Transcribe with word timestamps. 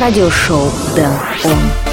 радиошоу 0.00 0.70
Дэн 0.94 1.12
Он. 1.44 1.87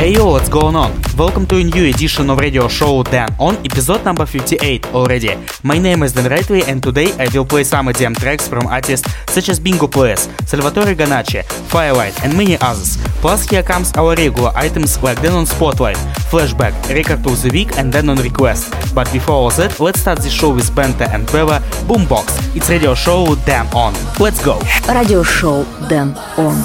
Hey 0.00 0.14
yo, 0.14 0.30
what's 0.30 0.48
going 0.48 0.76
on? 0.76 0.98
Welcome 1.18 1.44
to 1.48 1.56
a 1.56 1.62
new 1.62 1.84
edition 1.84 2.30
of 2.30 2.38
radio 2.38 2.68
show 2.68 3.02
Dan 3.02 3.28
on 3.38 3.56
episode 3.56 4.02
number 4.02 4.24
58 4.24 4.86
already. 4.94 5.36
My 5.62 5.76
name 5.76 6.02
is 6.02 6.14
Dan 6.14 6.24
Rightway 6.24 6.66
and 6.66 6.82
today 6.82 7.12
I 7.18 7.28
will 7.34 7.44
play 7.44 7.64
some 7.64 7.84
EDM 7.88 8.16
tracks 8.16 8.48
from 8.48 8.66
artists 8.66 9.06
such 9.28 9.50
as 9.50 9.60
Bingo 9.60 9.86
Players, 9.86 10.26
Salvatore 10.46 10.94
Ganacci, 10.94 11.44
Firelight 11.68 12.24
and 12.24 12.34
many 12.34 12.56
others. 12.62 12.96
Plus 13.20 13.46
here 13.46 13.62
comes 13.62 13.92
our 13.92 14.14
regular 14.14 14.52
items 14.54 15.02
like 15.02 15.20
Dan 15.20 15.32
on 15.32 15.44
Spotlight, 15.44 15.98
Flashback, 16.30 16.72
Record 16.88 17.26
of 17.26 17.42
the 17.42 17.50
Week 17.52 17.76
and 17.76 17.92
Dan 17.92 18.08
on 18.08 18.16
Request. 18.16 18.72
But 18.94 19.12
before 19.12 19.34
all 19.34 19.50
that, 19.50 19.80
let's 19.80 20.00
start 20.00 20.22
the 20.22 20.30
show 20.30 20.54
with 20.54 20.70
Benta 20.70 21.12
and 21.12 21.26
Bella 21.26 21.60
Boombox. 21.84 22.56
It's 22.56 22.70
radio 22.70 22.94
show 22.94 23.34
Dan 23.44 23.66
on. 23.74 23.92
Let's 24.18 24.42
go! 24.42 24.58
Radio 24.88 25.22
show 25.22 25.64
Dan 25.90 26.16
on. 26.38 26.56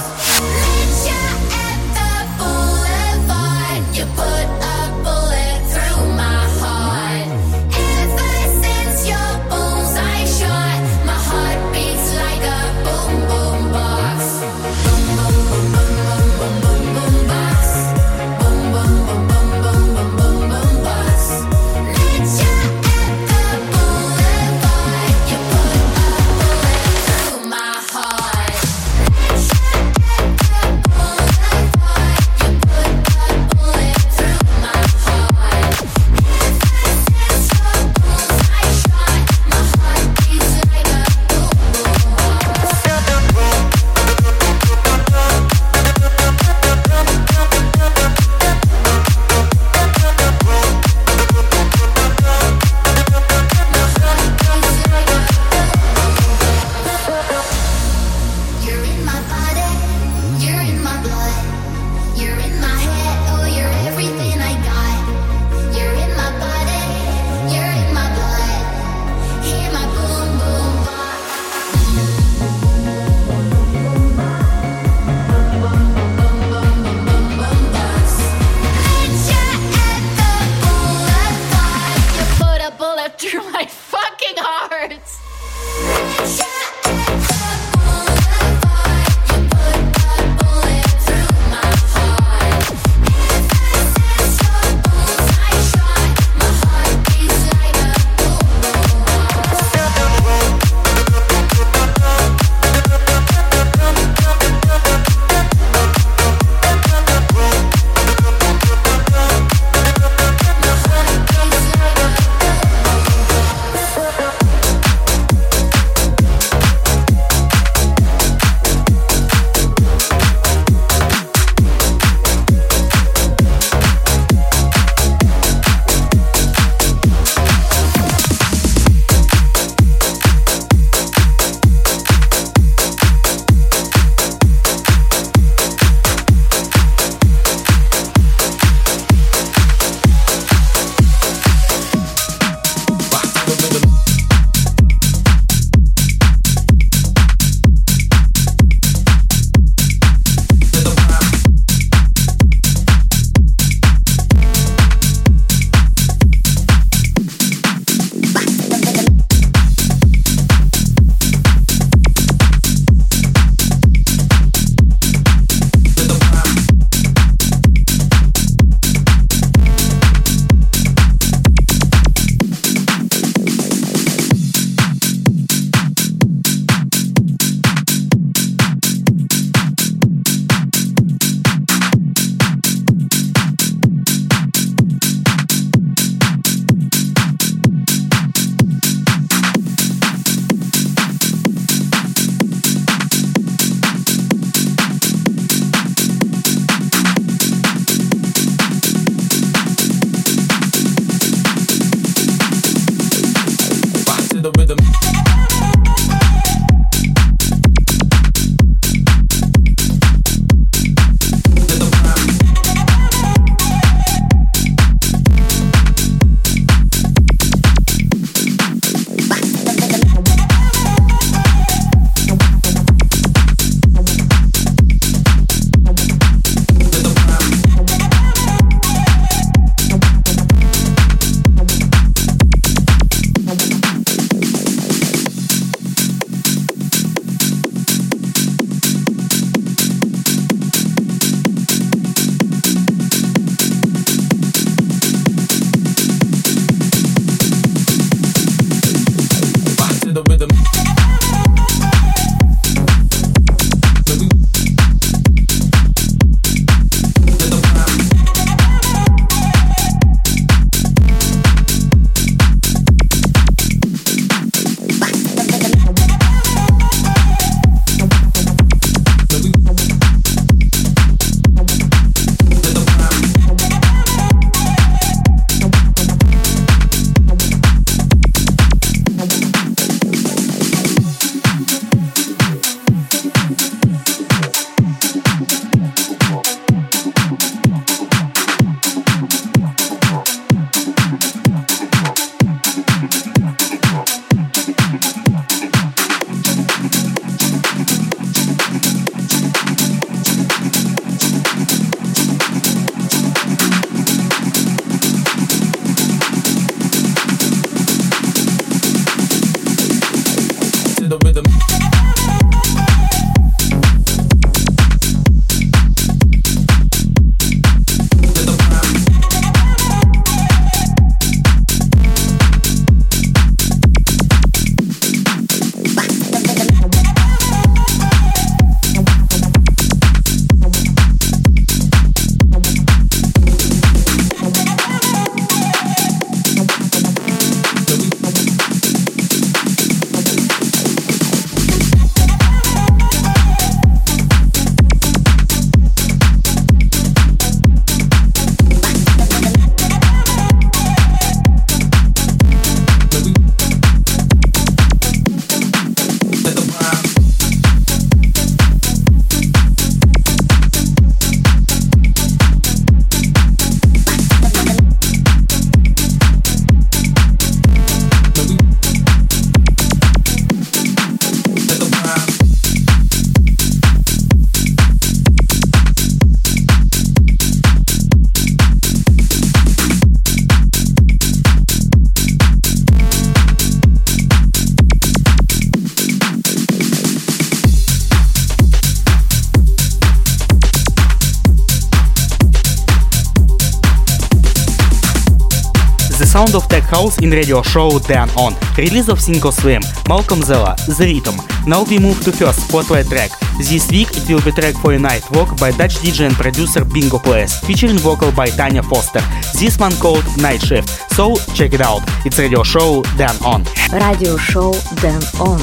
in 397.25 397.31
radio 397.31 397.62
show 397.63 397.98
Dan 398.00 398.30
On, 398.38 398.54
release 398.77 399.10
of 399.10 399.19
single 399.19 399.51
Swim, 399.51 399.81
Malcolm 400.07 400.42
Zella, 400.42 400.75
The 400.88 401.06
Rhythm. 401.06 401.36
Now 401.66 401.83
we 401.83 401.98
move 401.98 402.19
to 402.24 402.31
first 402.31 402.68
spotlight 402.68 403.07
track. 403.07 403.31
This 403.57 403.89
week 403.89 404.10
it 404.13 404.30
will 404.30 404.42
be 404.42 404.51
track 404.51 404.75
for 404.75 404.94
a 404.94 405.00
night 405.00 405.24
walk 405.31 405.57
by 405.57 405.72
Dutch 405.72 405.95
DJ 406.04 406.27
and 406.27 406.36
producer 406.36 406.86
Bingo 406.86 407.18
Players, 407.18 407.57
featuring 407.66 407.98
vocal 407.98 408.31
by 408.31 408.48
Tanya 408.48 408.83
Foster. 408.83 409.22
This 409.60 409.77
one 409.80 409.95
called 410.04 410.25
Night 410.38 410.62
Shift. 410.62 410.89
So 411.13 411.36
check 411.57 411.74
it 411.74 411.81
out. 411.81 412.04
It's 412.25 412.38
radio 412.38 412.63
show 412.63 413.01
Dan 413.18 413.36
On. 413.44 413.63
Radio 413.92 414.38
show 414.38 414.74
Dan 415.01 415.22
On. 415.39 415.60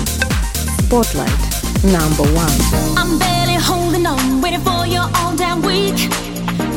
Spotlight 0.83 1.39
number 1.85 2.27
one. 2.35 2.59
I'm 2.99 3.19
barely 3.19 3.55
holding 3.55 4.07
on, 4.07 4.41
waiting 4.41 4.61
for 4.61 4.87
your 4.87 5.07
all 5.17 5.37
damn 5.37 5.63
week. 5.63 5.99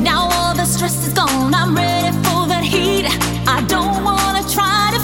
Now 0.01 0.29
all 0.31 0.53
the 0.53 0.65
stress 0.65 1.07
is 1.07 1.13
gone, 1.13 1.53
I'm 1.53 1.75
ready 1.75 2.11
for 2.23 2.45
that 2.51 2.63
heat. 2.63 3.05
I 3.47 3.65
don't 3.67 4.03
want 4.03 4.14
try 4.47 4.94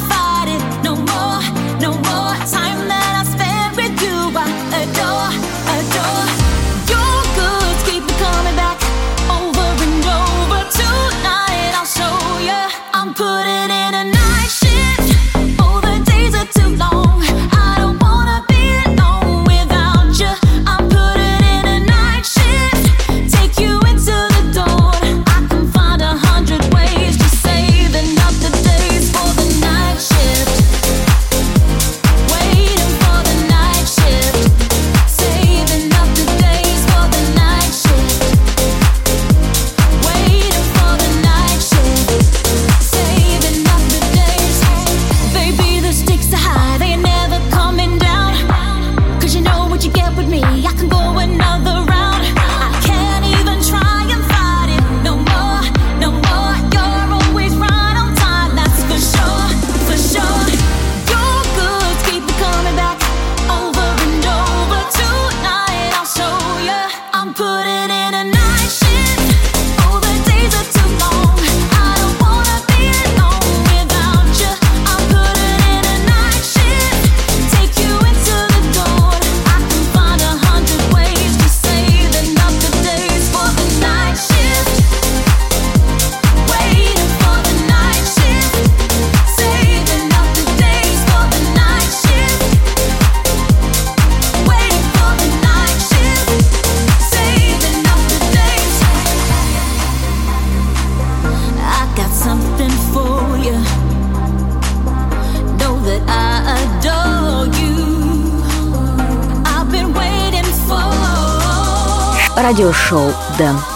радиошоу 112.51 113.13
«Дэн». 113.37 113.70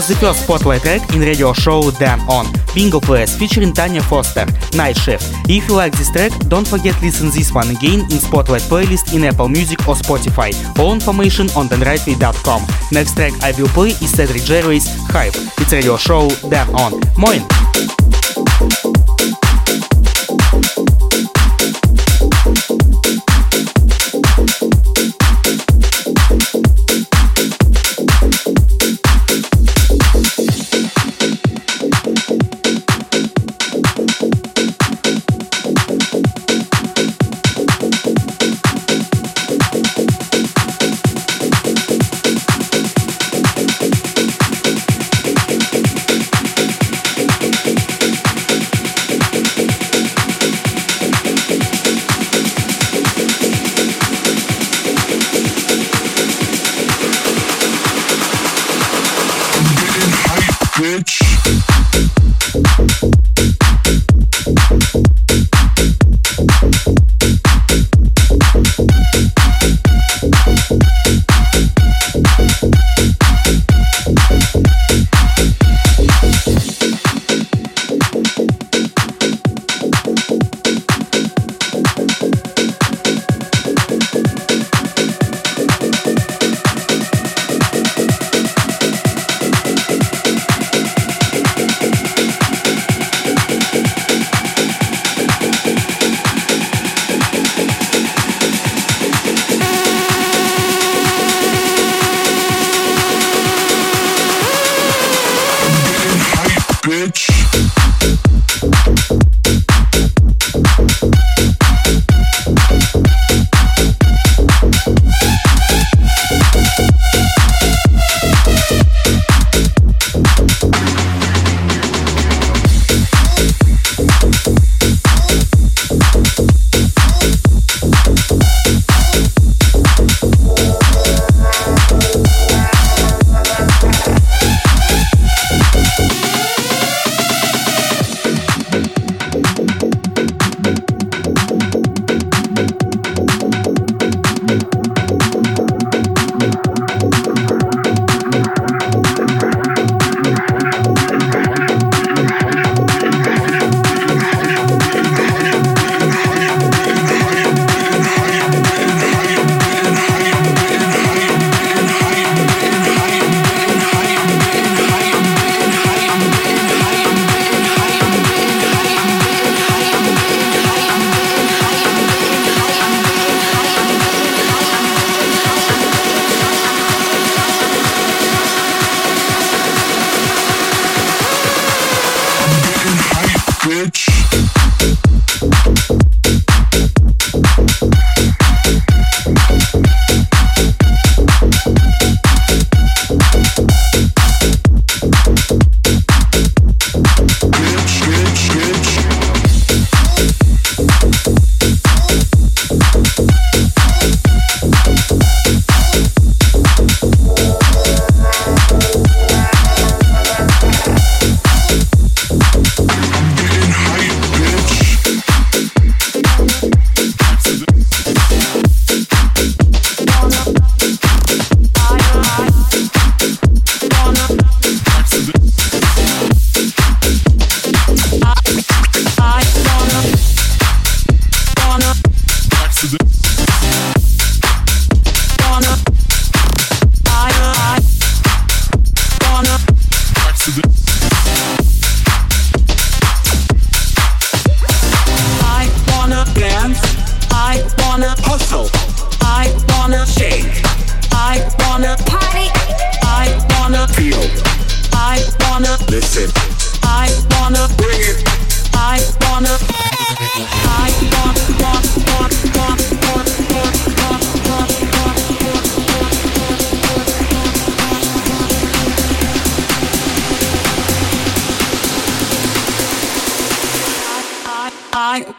was 0.00 0.08
the 0.08 0.14
first 0.14 0.44
spotlight 0.44 0.80
track 0.80 1.14
in 1.14 1.20
radio 1.20 1.52
show 1.52 1.90
Dan 1.90 2.20
On, 2.20 2.46
Bingo 2.74 3.00
Players 3.00 3.36
featuring 3.36 3.74
Tanya 3.74 4.00
Foster, 4.00 4.46
Night 4.74 4.96
Shift. 4.96 5.24
If 5.46 5.68
you 5.68 5.76
like 5.76 5.92
this 5.92 6.10
track, 6.10 6.32
don't 6.48 6.66
forget 6.66 6.94
to 6.94 7.04
listen 7.04 7.28
this 7.28 7.52
one 7.52 7.68
again 7.68 8.00
in 8.00 8.18
Spotlight 8.18 8.62
playlist 8.62 9.14
in 9.14 9.24
Apple 9.24 9.48
Music 9.48 9.78
or 9.80 9.94
Spotify. 9.94 10.52
All 10.78 10.94
information 10.94 11.50
on 11.50 11.68
danrightway.com. 11.68 12.62
Next 12.92 13.14
track 13.14 13.34
I 13.42 13.52
will 13.60 13.68
play 13.68 13.88
is 13.88 14.10
Cedric 14.10 14.42
Jerry's 14.44 14.86
Hype. 15.08 15.34
It's 15.58 15.70
radio 15.70 15.98
show 15.98 16.30
Dan 16.48 16.74
On. 16.76 16.98
Moin! 17.18 17.59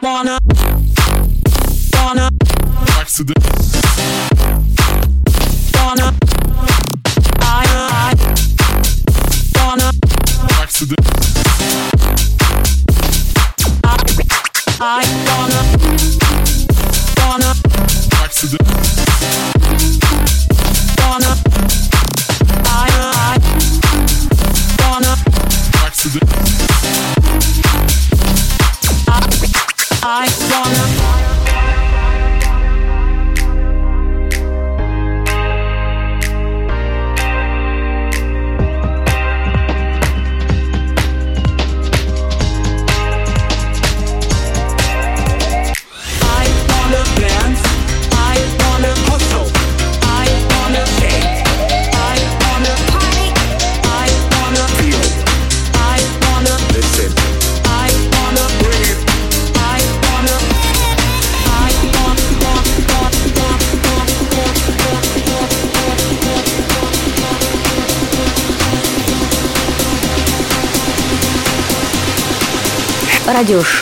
wanna 0.02 0.38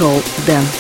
Он. 0.01 0.23
I 0.49 0.80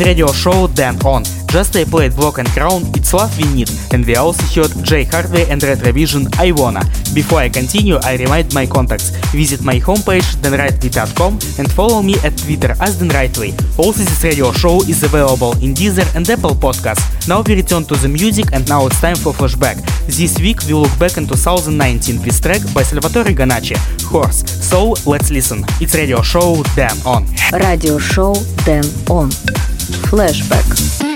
Radio 0.00 0.32
show 0.32 0.68
Dan 0.68 0.96
On. 1.04 1.22
Just 1.52 1.76
I 1.76 1.84
played 1.84 2.16
Block 2.16 2.38
and 2.38 2.48
Crown, 2.48 2.82
It's 2.94 3.12
Love 3.12 3.36
We 3.36 3.44
Need, 3.52 3.70
and 3.92 4.06
we 4.06 4.16
also 4.16 4.42
heard 4.54 4.72
Jay 4.84 5.04
Hardway 5.04 5.50
and 5.50 5.60
Retrovision 5.60 6.34
I 6.38 6.52
Wanna. 6.52 6.80
Before 7.12 7.40
I 7.40 7.50
continue, 7.50 7.96
I 8.02 8.16
remind 8.16 8.54
my 8.54 8.64
contacts. 8.64 9.10
Visit 9.32 9.62
my 9.62 9.78
homepage 9.78 10.36
danrightway.com 10.36 11.32
and 11.58 11.70
follow 11.70 12.00
me 12.00 12.14
at 12.24 12.36
Twitter 12.38 12.74
as 12.80 12.98
Dan 12.98 13.10
Rightway. 13.10 13.52
Also, 13.78 14.02
this 14.02 14.24
radio 14.24 14.50
show 14.52 14.80
is 14.82 15.02
available 15.02 15.52
in 15.60 15.74
Deezer 15.74 16.08
and 16.14 16.28
Apple 16.30 16.54
Podcasts. 16.54 17.28
Now 17.28 17.42
we 17.42 17.54
return 17.54 17.84
to 17.84 17.96
the 17.96 18.08
music 18.08 18.46
and 18.52 18.66
now 18.68 18.86
it's 18.86 19.00
time 19.00 19.16
for 19.16 19.34
flashback. 19.34 19.76
This 20.06 20.40
week 20.40 20.60
we 20.66 20.72
look 20.72 20.98
back 20.98 21.18
in 21.18 21.26
2019 21.26 22.22
with 22.24 22.40
track 22.40 22.62
by 22.72 22.82
Salvatore 22.82 23.34
Ganacci, 23.34 23.76
Horse. 24.04 24.42
So 24.48 24.94
let's 25.04 25.30
listen. 25.30 25.64
It's 25.80 25.94
radio 25.94 26.22
show 26.22 26.62
Dan 26.76 26.96
On. 27.04 27.26
Radio 27.52 27.98
show 27.98 28.32
Dan 28.64 28.84
On. 29.10 29.28
Flashback. 29.90 31.11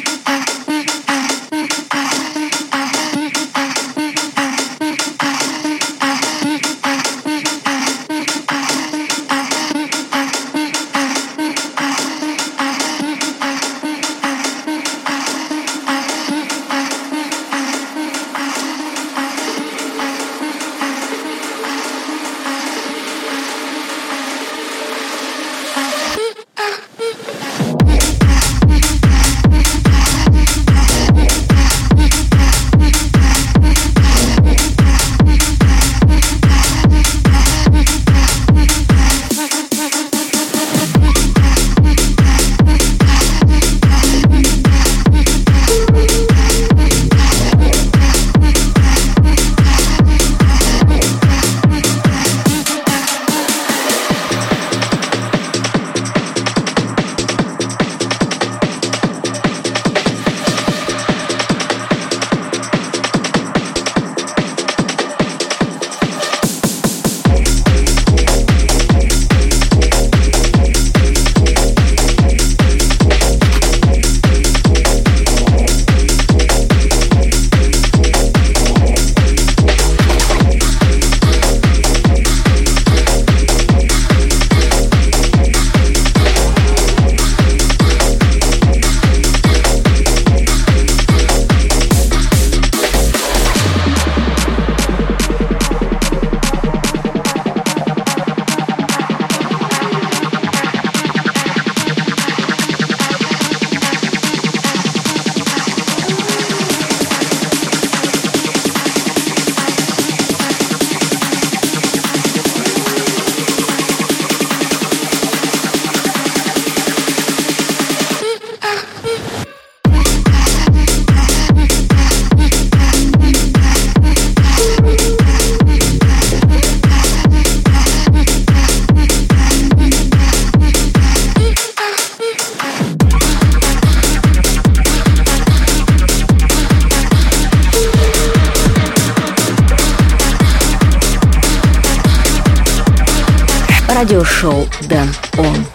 радиошоу 143.95 144.67
Дэн 144.81 145.13
Он. 145.37 145.65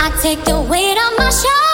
I 0.00 0.10
take 0.22 0.44
the 0.44 0.60
weight 0.68 0.96
on 0.96 1.16
my 1.18 1.30
shoulders. 1.30 1.71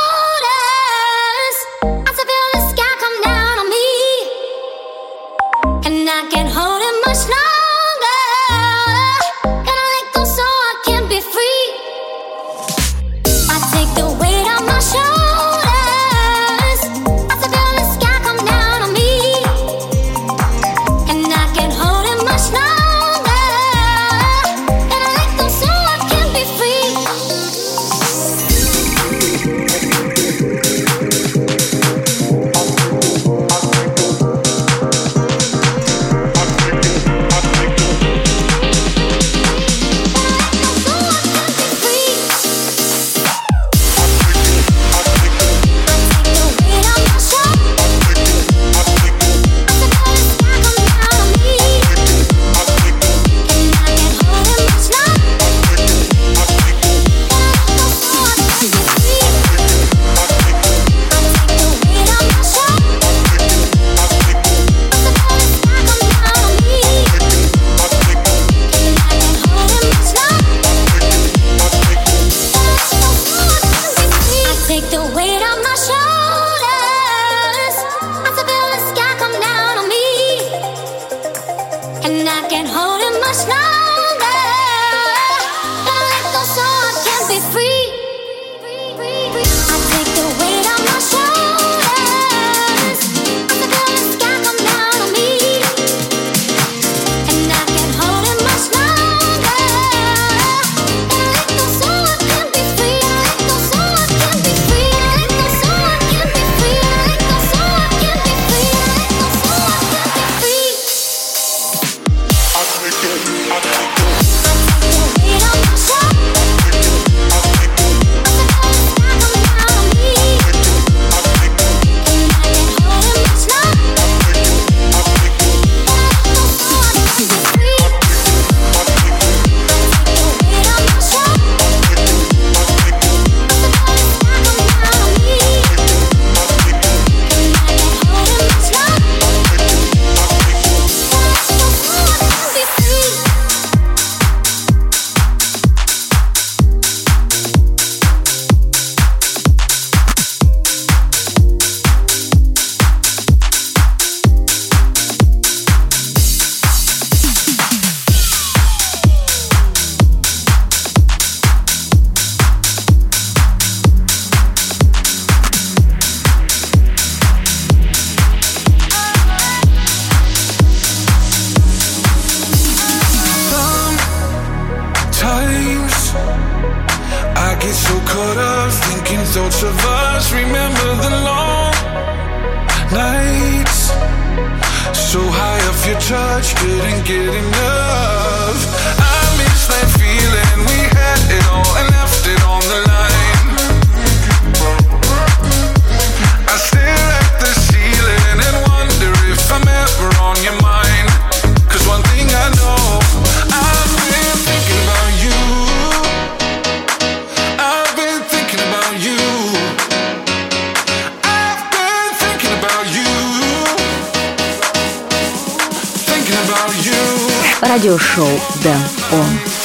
Радиошоу 217.80 218.28
Дэн 218.62 218.82
Он. 219.14 219.59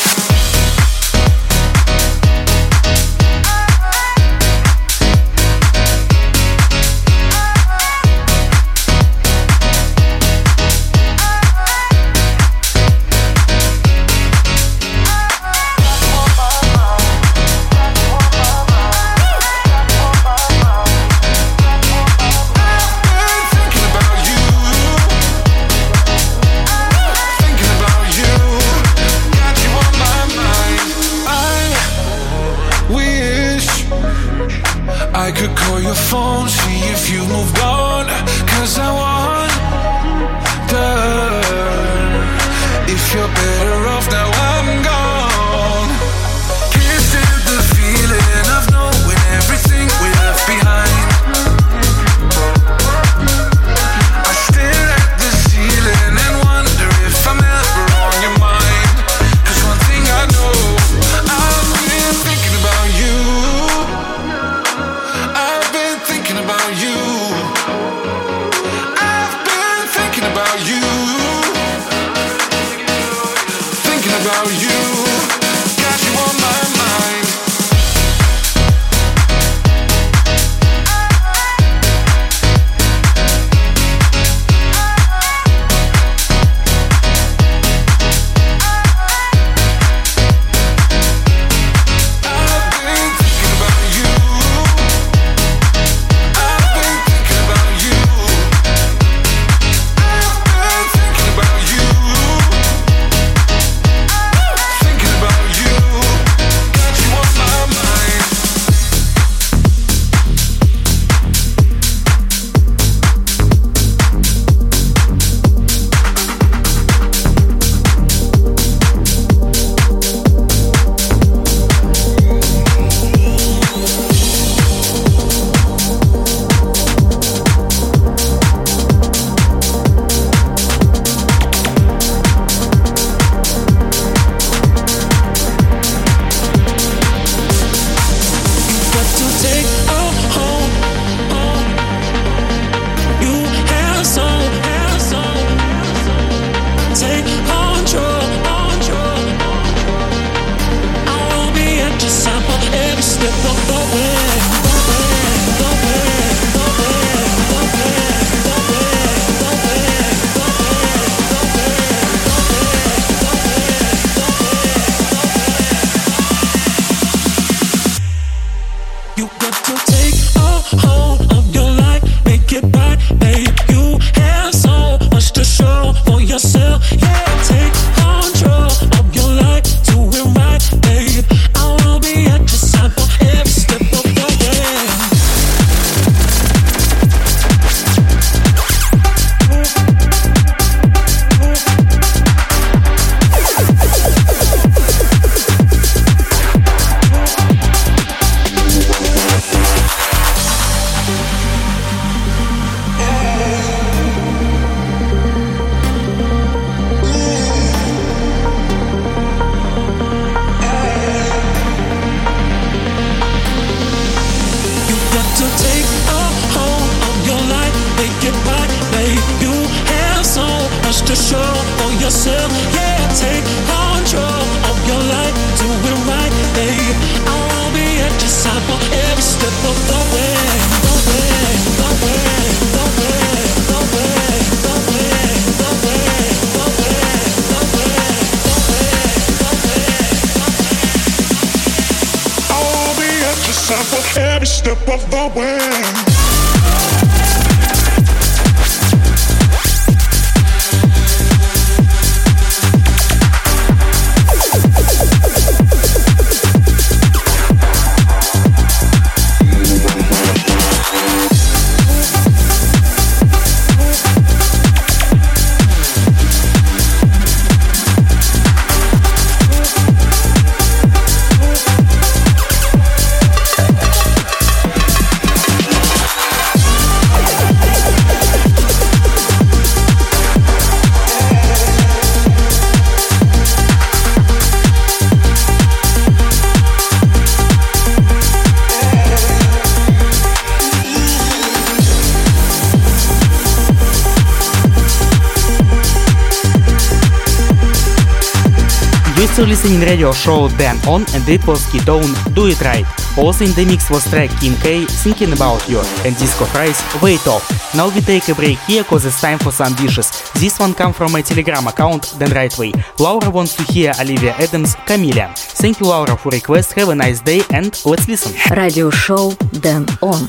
listening 299.64 299.88
radio 299.88 300.12
show 300.12 300.48
Dan 300.58 300.76
On 300.86 301.00
and 301.14 301.26
it 301.26 301.46
was 301.46 301.64
Ketone 301.72 302.12
Do 302.34 302.46
It 302.48 302.60
Right. 302.60 302.84
Also 303.16 303.44
in 303.44 303.52
the 303.52 303.64
mix 303.64 303.88
was 303.88 304.04
track 304.10 304.28
Kim 304.38 304.54
K 304.56 304.84
Thinking 304.84 305.32
About 305.32 305.66
You 305.68 305.80
and 306.04 306.14
Disco 306.18 306.44
Fries 306.44 306.82
Wait 307.00 307.26
Off. 307.26 307.44
Now 307.74 307.88
we 307.88 308.02
take 308.02 308.28
a 308.28 308.34
break 308.34 308.58
here 308.66 308.84
cause 308.84 309.06
it's 309.06 309.18
time 309.20 309.38
for 309.38 309.52
some 309.52 309.74
dishes. 309.76 310.10
This 310.34 310.58
one 310.58 310.74
come 310.74 310.92
from 310.92 311.12
my 311.12 311.22
telegram 311.22 311.66
account 311.66 312.14
Dan 312.18 312.28
Rightway. 312.28 312.72
Laura 312.98 313.30
wants 313.30 313.56
to 313.56 313.62
hear 313.72 313.92
Olivia 313.98 314.34
Adams 314.34 314.74
Camilla. 314.86 315.32
Thank 315.34 315.80
you 315.80 315.86
Laura 315.86 316.14
for 316.14 316.28
request. 316.28 316.74
Have 316.74 316.90
a 316.90 316.94
nice 316.94 317.20
day 317.20 317.40
and 317.50 317.80
let's 317.86 318.06
listen. 318.06 318.32
Radio 318.54 318.90
show 318.90 319.32
Dan 319.64 319.86
On. 320.02 320.28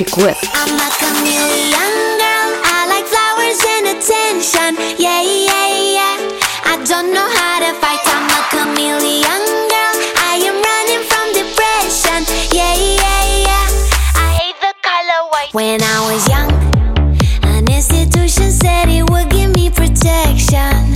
Request. 0.00 0.40
I'm 0.54 0.72
a 0.72 0.88
girl. 1.00 2.48
I 2.64 2.80
like 2.88 3.06
flowers 3.12 3.60
and 3.76 3.86
attention. 3.92 4.72
Yeah, 4.96 5.20
yeah, 5.20 5.68
yeah. 5.98 6.64
I 6.64 6.82
don't 6.88 7.12
know 7.12 7.28
how 7.28 7.53
When 15.54 15.80
I 15.84 16.12
was 16.12 16.28
young, 16.28 16.50
an 17.44 17.72
institution 17.72 18.50
said 18.50 18.88
it 18.88 19.08
would 19.08 19.30
give 19.30 19.54
me 19.54 19.70
protection. 19.70 20.93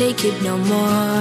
Take 0.00 0.24
it 0.24 0.42
no 0.42 0.56
more. 0.56 1.20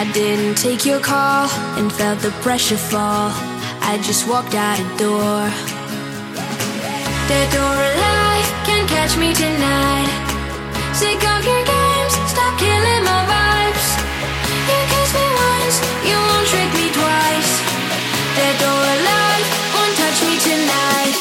I 0.00 0.10
didn't 0.14 0.56
take 0.56 0.86
your 0.86 0.98
call 0.98 1.46
and 1.76 1.92
felt 1.92 2.20
the 2.20 2.30
pressure 2.40 2.78
fall. 2.78 3.28
I 3.82 4.00
just 4.02 4.26
walked 4.26 4.54
out 4.54 4.78
the 4.80 5.04
door. 5.04 5.44
Dead 7.28 7.52
or 7.64 7.76
alive, 7.90 8.48
can't 8.64 8.88
catch 8.88 9.14
me 9.18 9.34
tonight. 9.34 10.10
Sick 10.96 11.20
of 11.34 11.44
your 11.44 11.64
games, 11.68 12.14
stop 12.32 12.52
killing 12.64 13.02
my 13.04 13.22
vibes. 13.28 13.86
You 14.68 14.78
kiss 14.92 15.10
me 15.18 15.26
once, 15.52 15.76
you 16.08 16.16
won't 16.16 16.46
trick 16.48 16.70
me 16.80 16.86
twice. 16.96 17.52
Dead 18.40 18.58
or 18.70 18.80
alive, 18.96 19.46
won't 19.76 19.94
touch 20.00 20.18
me 20.24 20.34
tonight. 20.48 21.14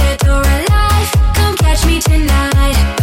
Dead 0.00 0.22
or 0.32 0.44
alive, 0.58 1.08
come 1.36 1.54
catch 1.60 1.84
me 1.84 2.00
tonight. 2.00 2.97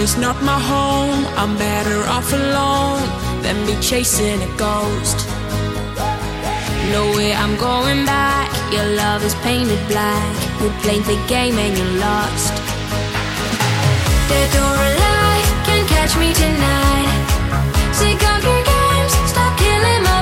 Is 0.00 0.16
not 0.16 0.42
my 0.42 0.58
home. 0.58 1.26
I'm 1.36 1.56
better 1.58 2.00
off 2.08 2.32
alone 2.32 3.04
than 3.42 3.56
be 3.66 3.76
chasing 3.82 4.40
a 4.42 4.50
ghost. 4.56 5.18
No 6.90 7.02
way 7.16 7.34
I'm 7.34 7.54
going 7.58 8.06
back. 8.06 8.48
Your 8.72 8.86
love 8.96 9.22
is 9.22 9.34
painted 9.46 9.82
black. 9.88 10.32
We 10.60 10.68
played 10.82 11.04
the 11.04 11.20
game 11.28 11.56
and 11.58 11.76
you 11.76 11.86
lost. 12.00 12.54
Dead 14.30 14.52
or 14.64 14.76
alive, 14.90 15.48
can't 15.66 15.88
catch 15.94 16.16
me 16.16 16.32
tonight. 16.32 17.10
Sick 17.92 18.20
of 18.32 18.40
your 18.48 18.62
games, 18.72 19.12
stop 19.28 19.52
killing 19.58 20.02
my 20.02 20.19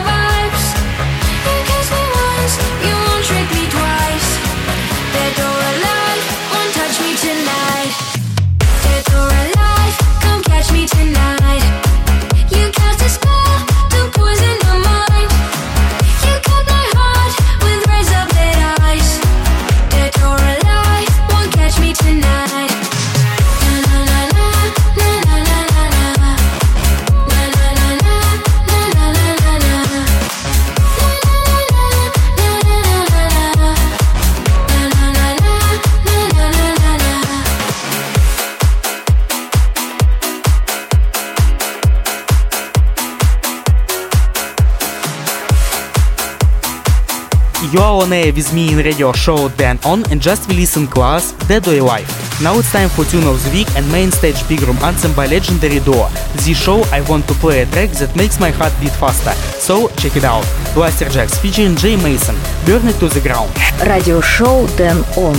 You 47.70 47.80
are 47.80 48.02
on 48.02 48.14
air 48.14 48.32
with 48.32 48.54
me 48.54 48.72
in 48.72 48.78
radio 48.78 49.12
show 49.12 49.50
Dan 49.50 49.78
On 49.84 50.02
and 50.10 50.22
just 50.22 50.48
releasing 50.48 50.86
class 50.86 51.32
Dead 51.48 51.68
or 51.68 51.74
Alive. 51.74 52.08
Now 52.42 52.58
it's 52.58 52.72
time 52.72 52.88
for 52.88 53.04
tune 53.04 53.24
of 53.24 53.44
the 53.44 53.50
week 53.50 53.68
and 53.76 53.86
main 53.92 54.10
stage 54.10 54.40
big 54.48 54.62
room 54.62 54.78
anthem 54.78 55.12
by 55.14 55.26
legendary 55.26 55.80
duo. 55.80 56.08
This 56.32 56.56
show 56.56 56.80
I 56.92 57.02
want 57.10 57.28
to 57.28 57.34
play 57.34 57.60
a 57.60 57.66
track 57.66 57.90
that 58.00 58.16
makes 58.16 58.40
my 58.40 58.48
heart 58.50 58.72
beat 58.80 58.92
faster. 58.92 59.34
So 59.60 59.88
check 60.00 60.16
it 60.16 60.24
out. 60.24 60.44
Blasterjaxx 60.72 61.40
featuring 61.42 61.76
Jay 61.76 61.96
Mason. 61.96 62.36
Burn 62.64 62.88
it 62.88 62.98
to 63.00 63.08
the 63.08 63.20
ground. 63.20 63.52
Radio 63.86 64.22
show 64.22 64.64
then 64.80 64.96
on. 65.18 65.36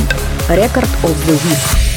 Record 0.50 0.84
of 0.84 1.18
the 1.26 1.34
week. 1.34 1.89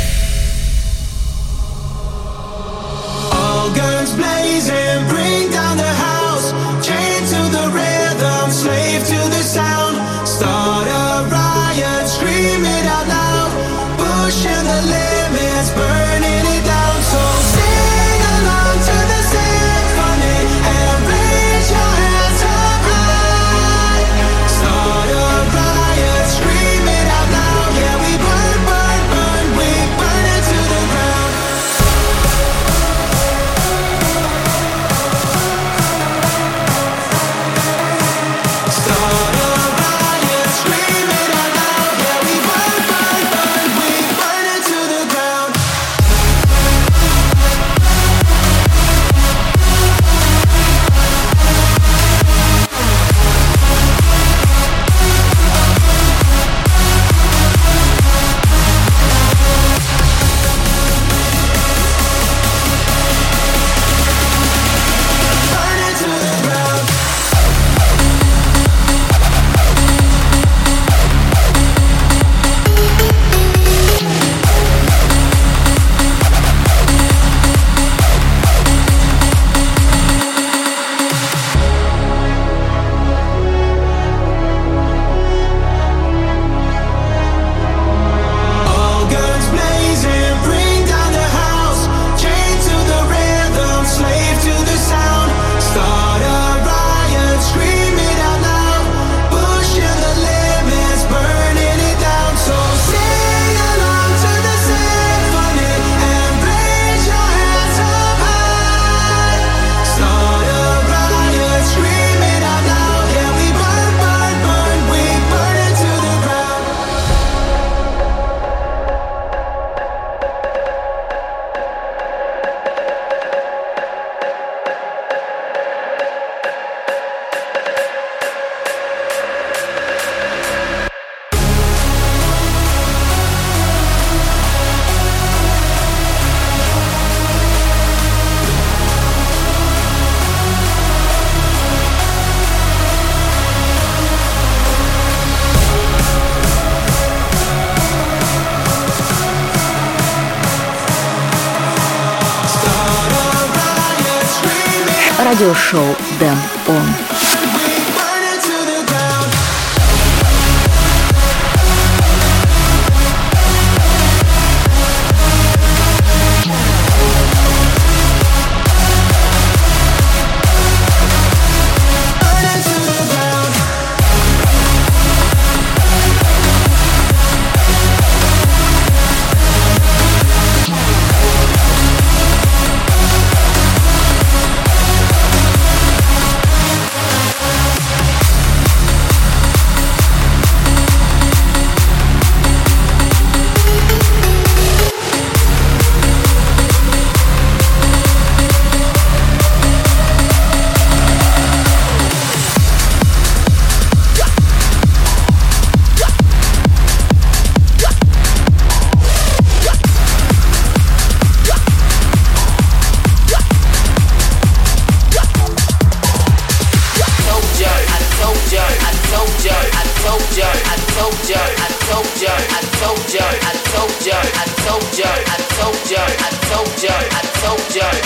I 226.91 227.23
told 227.41 227.77
you. 227.77 228.03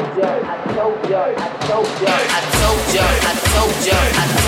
told 0.00 0.24
I 0.24 0.56
told 0.74 1.10
ya, 1.10 1.24
I 1.26 1.48
told 1.68 1.86
ya, 2.00 2.14
I 2.16 2.40
told 2.56 2.94
ya, 2.94 3.04
I 3.04 3.34
told 3.52 3.84
ya, 3.84 3.94
I 3.94 4.24
told 4.24 4.36
ya. 4.36 4.39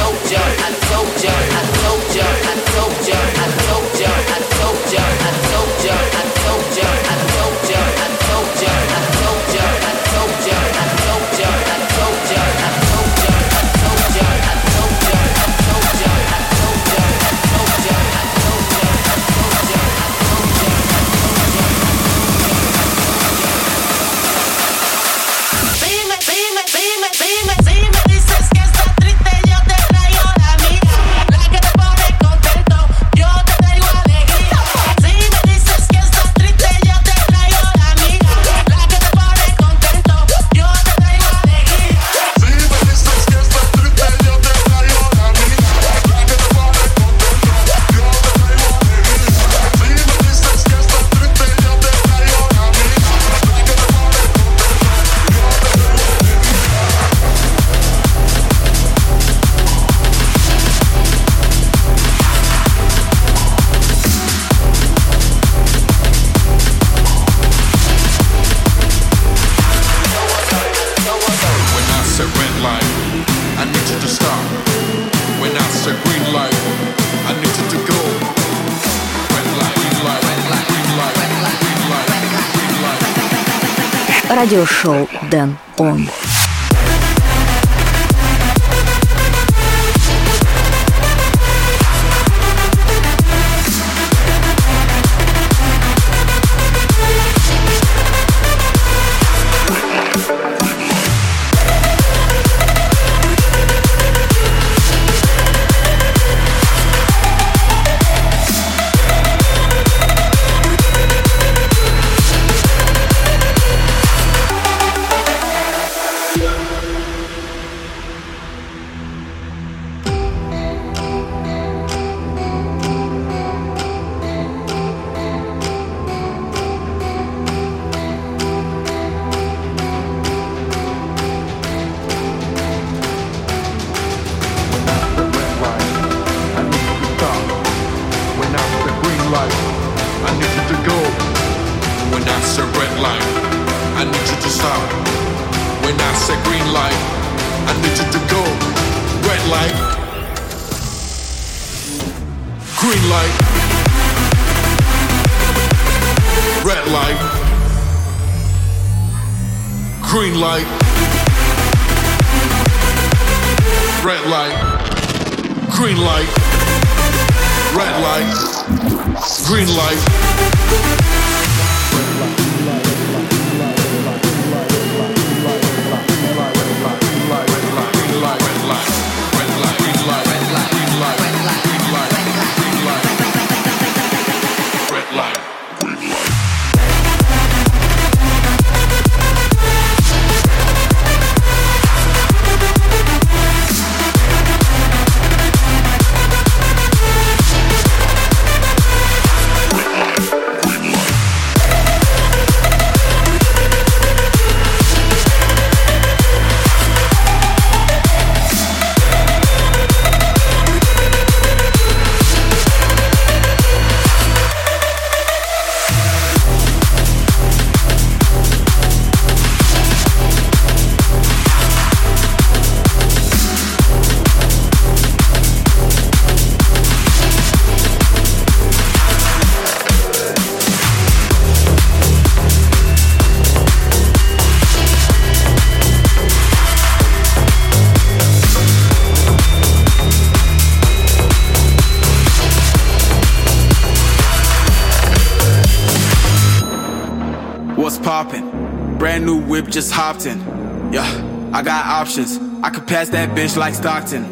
options. 252.02 252.36
I 252.64 252.70
could 252.70 252.88
pass 252.88 253.10
that 253.10 253.28
bitch 253.36 253.56
like 253.56 253.74
Stockton. 253.74 254.24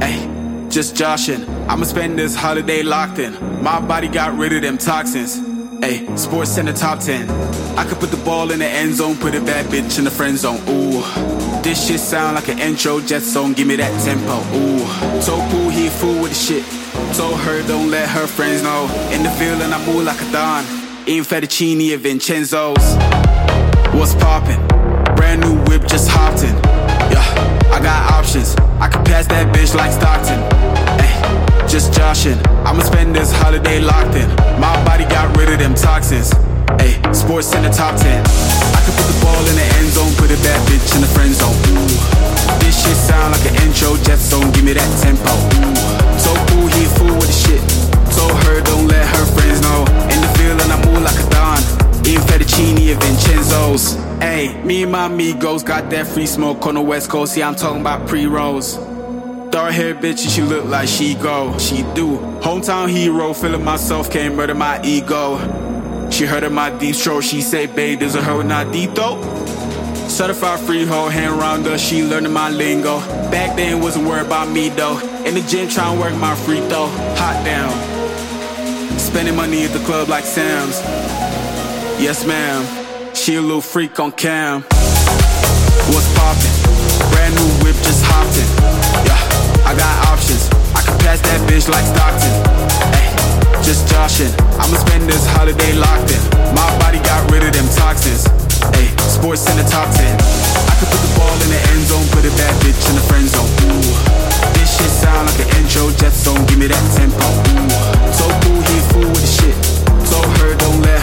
Hey, 0.00 0.18
just 0.68 0.96
joshin'. 0.96 1.46
I'ma 1.68 1.84
spend 1.84 2.18
this 2.18 2.34
holiday 2.34 2.82
locked 2.82 3.20
in. 3.20 3.32
My 3.62 3.78
body 3.78 4.08
got 4.08 4.36
rid 4.36 4.52
of 4.52 4.62
them 4.62 4.76
toxins. 4.76 5.36
Hey, 5.80 5.96
sports 6.16 6.50
center 6.50 6.72
top 6.72 6.98
10. 6.98 7.30
I 7.78 7.84
could 7.84 8.00
put 8.00 8.10
the 8.10 8.22
ball 8.24 8.50
in 8.50 8.58
the 8.58 8.66
end 8.66 8.94
zone, 8.94 9.16
put 9.16 9.36
a 9.36 9.40
bad 9.40 9.66
bitch 9.66 9.98
in 9.98 10.04
the 10.04 10.10
friend 10.10 10.36
zone. 10.36 10.60
Ooh, 10.68 11.00
this 11.62 11.86
shit 11.86 12.00
sound 12.00 12.34
like 12.34 12.48
an 12.48 12.58
intro 12.58 13.00
jet 13.00 13.22
song. 13.22 13.52
Give 13.52 13.68
me 13.68 13.76
that 13.76 13.94
tempo. 14.04 14.36
Ooh, 14.58 15.22
so 15.22 15.36
cool, 15.50 15.70
he 15.70 15.90
fool 15.90 16.22
with 16.22 16.32
the 16.32 16.40
shit. 16.46 16.64
Told 17.16 17.38
her 17.38 17.62
don't 17.68 17.88
let 17.88 18.08
her 18.08 18.26
friends 18.26 18.64
know. 18.64 18.82
In 19.14 19.22
the 19.22 19.30
field 19.38 19.62
and 19.62 19.72
I 19.72 19.78
move 19.86 20.04
like 20.04 20.20
a 20.20 20.32
don. 20.32 20.64
In 21.06 21.22
fettuccine 21.22 21.94
and 21.94 22.02
Vincenzo's. 22.02 22.86
What's 23.94 24.14
poppin'? 24.16 24.60
Brand 25.14 25.40
new 25.42 25.54
whip 25.66 25.82
just 25.86 26.08
hopped 26.10 26.42
in 26.42 26.61
got 27.82 28.12
options. 28.14 28.54
I 28.78 28.88
could 28.88 29.04
pass 29.04 29.26
that 29.26 29.50
bitch 29.50 29.74
like 29.74 29.92
Stockton. 29.92 30.38
Ay, 31.02 31.12
just 31.66 31.92
joshin'. 31.92 32.38
I'ma 32.64 32.82
spend 32.82 33.14
this 33.14 33.32
holiday 33.34 33.80
locked 33.80 34.14
in. 34.14 34.30
My 34.62 34.72
body 34.86 35.04
got 35.04 35.36
rid 35.36 35.50
of 35.50 35.58
them 35.58 35.74
toxins. 35.74 36.32
Ay, 36.78 36.94
sports 37.12 37.54
in 37.54 37.62
the 37.66 37.70
top 37.70 37.98
10. 37.98 38.06
I 38.08 38.80
could 38.86 38.94
put 38.94 39.08
the 39.10 39.18
ball 39.20 39.42
in 39.50 39.56
the 39.58 39.66
end 39.82 39.90
zone, 39.90 40.14
put 40.14 40.30
a 40.30 40.38
bad 40.46 40.60
bitch 40.70 40.94
in 40.94 41.02
the 41.02 41.10
friend 41.10 41.34
zone. 41.34 41.54
Ooh. 41.74 41.90
This 42.62 42.78
shit 42.78 42.96
sound 42.96 43.34
like 43.34 43.44
an 43.50 43.54
intro, 43.66 43.98
jet 44.06 44.22
zone, 44.22 44.50
give 44.54 44.64
me 44.64 44.72
that 44.72 44.90
tempo. 45.02 45.34
Ooh. 45.58 45.74
So 46.18 46.30
cool, 46.54 46.70
he 46.70 46.86
fool 46.96 47.14
with 47.18 47.28
the 47.28 47.38
shit. 47.44 47.62
Told 48.14 48.38
her, 48.46 48.62
don't 48.62 48.86
let 48.86 49.02
her 49.02 49.26
friends 49.34 49.60
know. 49.60 49.82
In 50.08 50.18
the 50.22 50.30
field 50.38 50.58
and 50.62 50.70
I 50.70 50.78
move 50.86 51.02
like 51.02 51.18
a 51.18 51.26
Don. 51.34 51.58
Even 52.06 52.22
fettuccine 52.30 52.78
and 52.90 52.98
Vincenzo's. 53.02 54.01
Hey, 54.22 54.54
me 54.62 54.84
and 54.84 54.92
my 54.92 55.06
amigos 55.06 55.64
got 55.64 55.90
that 55.90 56.06
free 56.06 56.26
smoke 56.26 56.64
on 56.64 56.76
the 56.76 56.80
west 56.80 57.10
coast. 57.10 57.36
Yeah, 57.36 57.48
I'm 57.48 57.56
talking 57.56 57.80
about 57.80 58.06
pre-rolls. 58.06 58.76
Dark 59.50 59.72
hair 59.72 59.96
bitch, 59.96 60.22
and 60.22 60.30
she 60.30 60.42
look 60.42 60.64
like 60.64 60.86
she 60.86 61.16
go. 61.16 61.58
She 61.58 61.78
do. 61.94 62.18
Hometown 62.40 62.88
hero, 62.88 63.32
feeling 63.32 63.64
myself, 63.64 64.12
can't 64.12 64.36
murder 64.36 64.54
my 64.54 64.80
ego. 64.84 65.38
She 66.12 66.24
heard 66.24 66.44
of 66.44 66.52
my 66.52 66.70
deep 66.78 66.94
stroke, 66.94 67.24
she 67.24 67.42
say, 67.42 67.66
babe, 67.66 67.98
there's 67.98 68.14
a 68.14 68.22
her 68.22 68.44
not 68.44 68.72
deep 68.72 68.94
though. 68.94 69.20
Certified 70.06 70.60
freehold, 70.60 71.10
hand 71.10 71.40
round 71.40 71.66
her, 71.66 71.76
she 71.76 72.04
learning 72.04 72.32
my 72.32 72.48
lingo. 72.48 73.00
Back 73.28 73.56
then, 73.56 73.80
wasn't 73.80 74.06
worried 74.06 74.26
about 74.26 74.48
me 74.48 74.68
though. 74.68 75.00
In 75.24 75.34
the 75.34 75.42
gym, 75.48 75.68
trying 75.68 75.96
to 75.96 76.00
work 76.00 76.14
my 76.14 76.36
free 76.36 76.60
throw. 76.68 76.86
Hot 77.16 77.44
down. 77.44 77.72
Spending 79.00 79.34
money 79.34 79.64
at 79.64 79.72
the 79.72 79.84
club 79.84 80.08
like 80.08 80.22
Sam's. 80.22 80.78
Yes, 82.00 82.24
ma'am. 82.24 82.81
She 83.14 83.36
a 83.36 83.40
little 83.40 83.60
freak 83.60 84.00
on 84.00 84.10
cam. 84.12 84.62
What's 85.92 86.08
poppin'? 86.16 86.54
Brand 87.12 87.34
new 87.36 87.50
whip, 87.62 87.76
just 87.84 88.02
hopped 88.08 88.34
in. 88.34 88.48
Yeah, 89.06 89.68
I 89.68 89.76
got 89.76 89.92
options. 90.08 90.48
I 90.72 90.80
can 90.80 90.96
pass 90.98 91.20
that 91.20 91.38
bitch 91.46 91.68
like 91.68 91.84
Stockton. 91.86 92.32
Ay, 92.96 93.06
just 93.62 93.86
joshin'. 93.86 94.32
I'ma 94.58 94.80
spend 94.80 95.06
this 95.06 95.22
holiday 95.28 95.76
locked 95.76 96.10
in. 96.10 96.22
My 96.56 96.66
body 96.80 96.98
got 97.04 97.20
rid 97.30 97.44
of 97.44 97.52
them 97.52 97.68
toxins. 97.76 98.26
Ay, 98.74 98.88
sports 99.06 99.44
in 99.46 99.60
the 99.60 99.66
top 99.68 99.92
10. 99.92 100.02
I 100.08 100.74
could 100.80 100.90
put 100.90 101.02
the 101.04 101.12
ball 101.14 101.36
in 101.46 101.50
the 101.52 101.62
end 101.76 101.84
zone, 101.86 102.08
put 102.10 102.24
a 102.26 102.32
bad 102.40 102.54
bitch 102.64 102.80
in 102.90 102.96
the 102.96 103.04
friend 103.06 103.28
zone. 103.28 103.50
Ooh, 103.70 103.92
this 104.56 104.72
shit 104.80 104.90
sound 104.90 105.28
like 105.28 105.38
an 105.38 105.48
intro 105.60 105.92
jet 106.00 106.16
zone. 106.16 106.42
Give 106.48 106.58
me 106.58 106.66
that 106.66 106.84
tempo. 106.96 107.22
Ooh, 107.22 107.70
so 108.16 108.24
cool, 108.42 108.60
he 108.66 108.76
fool 108.90 109.10
with 109.12 109.22
the 109.22 109.30
shit. 109.30 109.56
Told 110.10 110.32
her 110.42 110.56
don't 110.58 110.80
let 110.82 111.01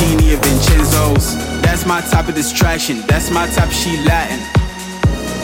Fettuccine 0.00 0.32
and 0.32 0.44
Vincenzo's. 0.44 1.36
That's 1.62 1.86
my 1.86 2.00
type 2.00 2.28
of 2.28 2.34
distraction. 2.34 3.02
That's 3.06 3.30
my 3.30 3.46
type 3.48 3.70
she 3.70 3.96
Latin. 4.04 4.40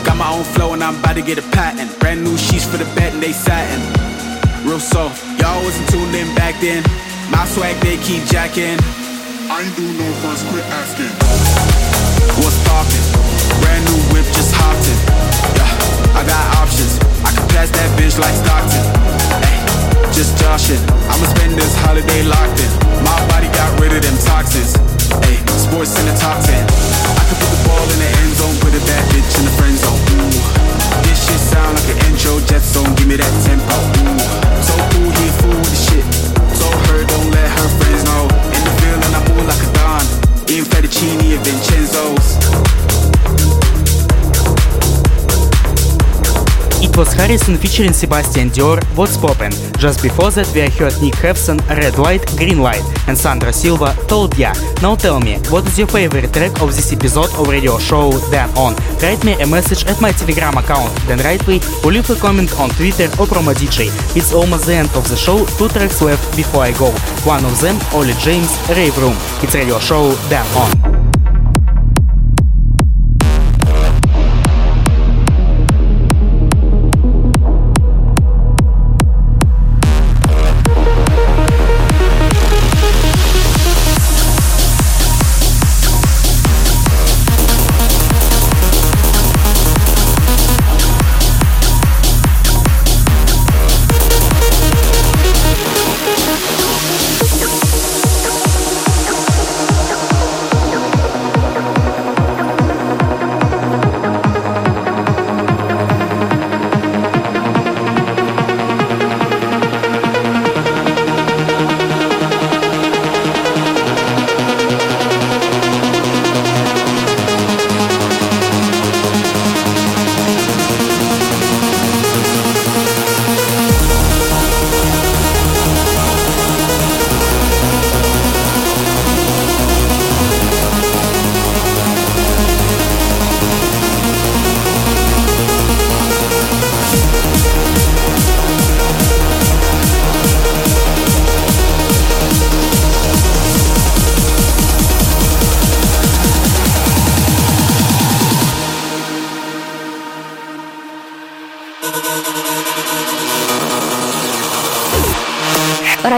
Got 0.04 0.16
my 0.16 0.32
own 0.32 0.44
flow 0.44 0.72
and 0.72 0.82
I'm 0.82 0.98
about 0.98 1.14
to 1.14 1.22
get 1.22 1.38
a 1.38 1.42
patent. 1.52 1.98
Brand 2.00 2.24
new 2.24 2.36
sheets 2.36 2.64
for 2.64 2.78
the 2.78 2.84
bed 2.96 3.12
and 3.14 3.22
they 3.22 3.32
satin. 3.32 3.80
Real 4.66 4.80
soft. 4.80 5.22
Y'all 5.38 5.62
wasn't 5.62 5.88
tuned 5.90 6.14
in 6.14 6.34
back 6.34 6.58
then. 6.60 6.82
My 7.30 7.44
swag 7.46 7.76
they 7.82 7.96
keep 7.98 8.24
jacking. 8.24 8.78
I 9.50 9.62
ain't 9.62 9.76
do 9.76 9.82
no 9.82 10.08
first, 10.24 10.46
quit 10.48 10.64
asking. 10.64 11.12
What's 12.42 12.58
poppin'? 12.66 13.04
Brand 13.62 13.84
new 13.84 13.98
whip, 14.12 14.26
just 14.34 14.52
hopped 14.54 14.86
in. 14.88 14.98
Yeah, 15.54 16.18
I 16.18 16.22
got 16.26 16.42
options. 16.62 16.98
I 17.22 17.30
can 17.30 17.46
pass 17.48 17.70
that 17.70 17.90
bitch 17.98 18.18
like 18.18 18.34
Stockton. 18.34 18.84
Ay, 19.44 20.12
just 20.12 20.36
joshin'. 20.42 20.82
I'ma 21.10 21.26
spend 21.34 21.54
this 21.54 21.76
holiday 21.78 22.22
locked 22.24 22.60
in. 22.60 22.85
Got 23.56 23.80
rid 23.80 23.92
of 23.96 24.02
them 24.04 24.16
toxins. 24.20 24.76
Ay, 25.24 25.40
sports 25.56 25.96
in 25.96 26.04
the 26.04 26.16
top 26.20 26.44
10. 26.44 26.60
I 26.60 27.22
can 27.24 27.36
put 27.40 27.48
the 27.48 27.60
ball 27.64 27.84
in 27.88 27.98
the 28.04 28.10
end 28.20 28.32
zone, 28.36 28.56
put 28.60 28.76
a 28.76 28.82
bad 28.84 29.04
bitch 29.08 29.32
in 29.40 29.44
the 29.48 29.54
friend 29.56 29.76
zone. 29.80 29.96
Ooh, 29.96 30.28
this 31.08 31.16
shit 31.24 31.40
sound 31.40 31.72
like 31.72 31.88
an 31.88 31.98
intro 32.12 32.36
jet 32.44 32.60
zone. 32.60 32.92
Give 33.00 33.08
me 33.08 33.16
that 33.16 33.32
tempo. 33.48 33.76
Ooh, 34.04 34.20
so 34.60 34.76
cool, 34.92 35.08
he 35.08 35.26
fool 35.40 35.56
with 35.56 35.72
the 35.72 35.80
shit. 35.88 36.04
Told 36.60 36.76
her 36.92 37.00
don't 37.08 37.30
let 37.32 37.48
her 37.48 37.68
friends 37.80 38.04
know. 38.04 38.28
In 38.52 38.60
the 38.60 38.74
field 38.84 39.00
and 39.00 39.12
I 39.16 39.20
move 39.32 39.48
like 39.48 39.62
a 39.64 39.70
don. 39.72 40.04
Eating 40.52 40.68
fettuccine 40.68 41.32
and 41.32 41.40
Vincenzo's. 41.40 42.85
It 46.82 46.96
was 46.96 47.12
Harrison 47.14 47.56
featuring 47.56 47.92
Sebastian 47.92 48.50
Dior, 48.50 48.82
What's 48.96 49.16
Poppin'. 49.16 49.52
Just 49.78 50.02
before 50.02 50.30
that 50.32 50.46
we 50.54 50.60
heard 50.68 50.92
Nick 51.00 51.14
Havsen, 51.14 51.58
Red 51.68 51.98
Light, 51.98 52.24
Green 52.36 52.60
Light, 52.60 52.82
and 53.08 53.16
Sandra 53.16 53.52
Silva, 53.52 53.96
Told 54.08 54.36
Ya. 54.38 54.52
Now 54.82 54.94
tell 54.94 55.18
me, 55.20 55.38
what 55.48 55.66
is 55.66 55.78
your 55.78 55.88
favorite 55.88 56.32
track 56.32 56.60
of 56.60 56.76
this 56.76 56.92
episode 56.92 57.32
of 57.34 57.48
radio 57.48 57.78
show 57.78 58.12
Dan 58.30 58.50
On? 58.56 58.74
Write 59.02 59.24
me 59.24 59.32
a 59.40 59.46
message 59.46 59.86
at 59.86 60.00
my 60.00 60.12
Telegram 60.12 60.56
account, 60.56 60.94
Dan 61.08 61.18
Rightway, 61.18 61.60
or 61.84 61.92
leave 61.92 62.08
a 62.10 62.16
comment 62.16 62.52
on 62.60 62.68
Twitter 62.70 63.08
or 63.18 63.26
Promo 63.26 63.54
DJ. 63.54 63.88
It's 64.14 64.32
almost 64.32 64.66
the 64.66 64.74
end 64.74 64.90
of 64.94 65.08
the 65.08 65.16
show, 65.16 65.44
two 65.56 65.68
tracks 65.68 66.02
left 66.02 66.36
before 66.36 66.62
I 66.62 66.72
go. 66.72 66.90
One 67.24 67.44
of 67.44 67.60
them, 67.60 67.76
Ollie 67.92 68.14
James, 68.20 68.52
Rave 68.68 68.96
Room. 68.98 69.16
It's 69.42 69.54
radio 69.54 69.78
show 69.78 70.14
Dan 70.28 70.46
On. 70.56 71.05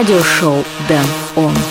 Радиошоу 0.09 0.65
Дэн 0.87 1.05
Он. 1.35 1.68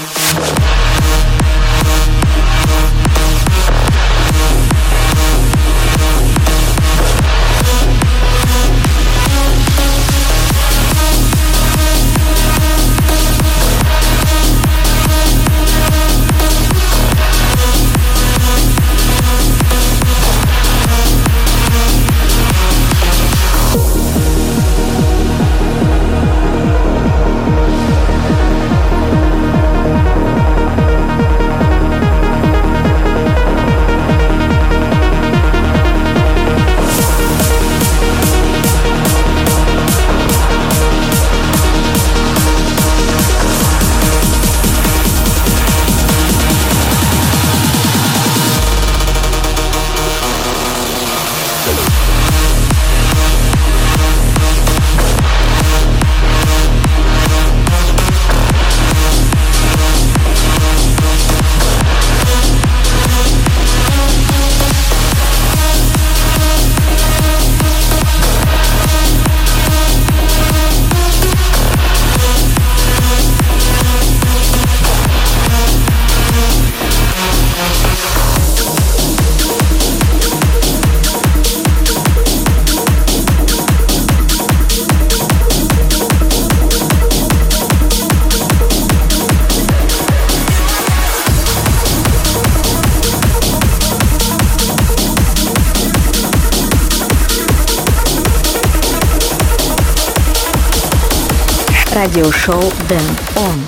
Radio 102.18 102.32
show 102.32 102.70
Dan 102.88 103.16
On. 103.36 103.60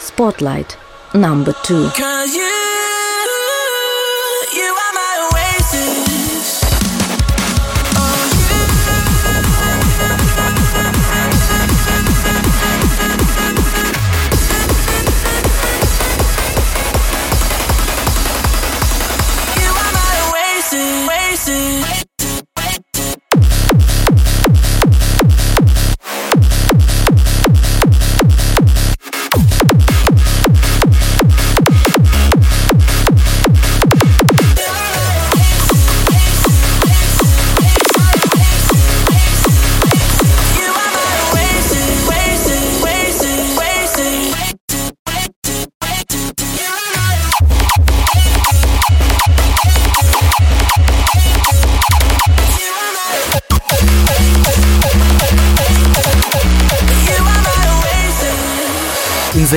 Spotlight 0.00 0.76
number 1.14 1.54
2. 1.62 2.13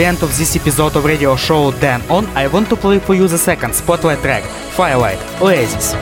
End 0.08 0.24
of 0.24 0.38
this 0.38 0.56
episode 0.56 0.96
of 0.96 1.04
radio 1.04 1.36
show 1.36 1.70
Dan 1.82 2.02
On, 2.10 2.26
I 2.28 2.48
want 2.48 2.70
to 2.70 2.78
play 2.78 2.98
for 2.98 3.14
you 3.14 3.28
the 3.28 3.38
second 3.38 3.76
spotlight 3.76 4.20
track, 4.20 4.44
Firelight, 4.72 5.20
Oasis. 5.42 5.96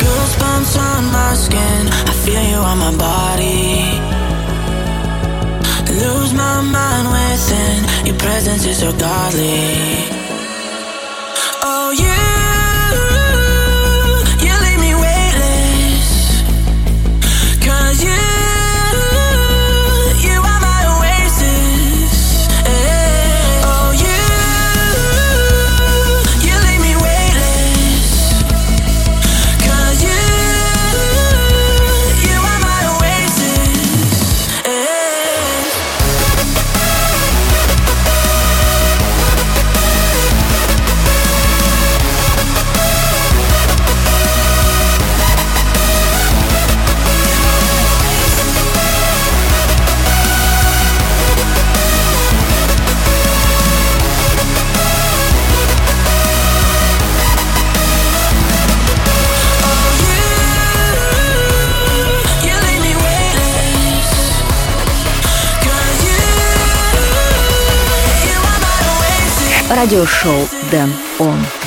Goosebumps 0.00 0.74
on 0.80 1.04
my 1.12 1.34
skin. 1.34 1.82
I 2.08 2.14
feel 2.24 2.42
you 2.52 2.56
on 2.56 2.78
my 2.78 2.96
body. 2.96 4.00
Lose 5.92 6.32
my 6.32 6.62
mind 6.62 7.06
within. 7.12 8.06
Your 8.06 8.16
presence 8.16 8.64
is 8.64 8.78
so 8.78 8.92
godly. 8.96 10.21
Oasis. 69.82 69.90
Radio 69.90 70.04
show 70.04 71.61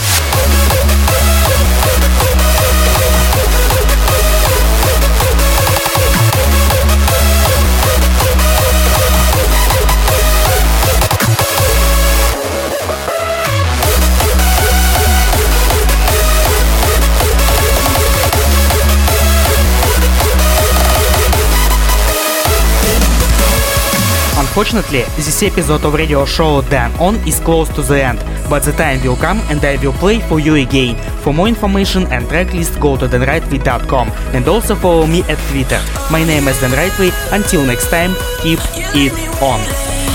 Unfortunately, 24.55 25.01
this 25.17 25.43
episode 25.43 25.83
of 25.83 25.95
radio 25.95 26.23
show 26.23 26.61
Dan 26.61 26.89
On 27.01 27.15
is 27.27 27.41
close 27.41 27.67
to 27.75 27.81
the 27.81 28.01
end, 28.01 28.19
but 28.49 28.63
the 28.63 28.71
time 28.71 29.03
will 29.03 29.17
come 29.17 29.41
and 29.49 29.59
I 29.65 29.75
will 29.83 29.91
play 29.91 30.21
for 30.21 30.39
you 30.39 30.55
again. 30.55 30.95
For 31.19 31.33
more 31.33 31.49
information 31.49 32.03
and 32.03 32.25
tracklist, 32.27 32.79
go 32.79 32.95
to 32.95 33.05
danrightway.com 33.05 34.07
and 34.33 34.47
also 34.47 34.73
follow 34.75 35.07
me 35.07 35.23
at 35.23 35.39
Twitter. 35.51 35.81
My 36.09 36.23
name 36.23 36.47
is 36.47 36.57
Dan 36.61 36.71
Rightway. 36.71 37.11
Until 37.33 37.65
next 37.65 37.89
time, 37.89 38.15
keep 38.41 38.59
it 38.95 39.11
on. 39.43 39.59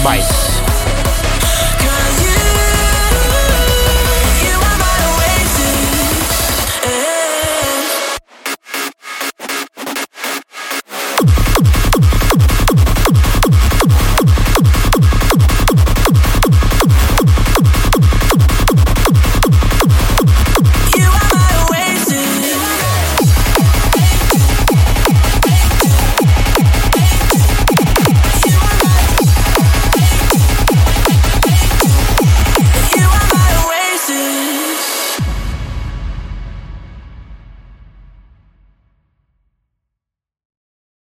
Bye. 0.02 0.49